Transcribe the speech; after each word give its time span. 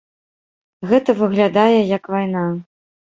Гэта 0.91 1.13
выглядае 1.19 1.79
як 1.97 2.09
вайна. 2.15 2.47